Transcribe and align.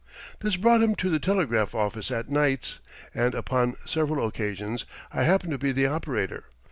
This 0.39 0.55
brought 0.55 0.81
him 0.81 0.95
to 0.95 1.11
the 1.11 1.19
telegraph 1.19 1.75
office 1.75 2.09
at 2.09 2.27
nights, 2.27 2.79
and 3.13 3.35
upon 3.35 3.75
several 3.85 4.25
occasions 4.25 4.83
I 5.13 5.25
happened 5.25 5.51
to 5.51 5.59
be 5.59 5.71
the 5.71 5.85
operator. 5.85 6.45